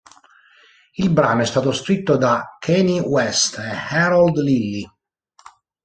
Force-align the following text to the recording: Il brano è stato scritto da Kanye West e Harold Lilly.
Il 0.95 1.11
brano 1.11 1.43
è 1.43 1.45
stato 1.45 1.71
scritto 1.71 2.17
da 2.17 2.57
Kanye 2.59 3.01
West 3.01 3.59
e 3.59 3.69
Harold 3.69 4.35
Lilly. 4.39 4.83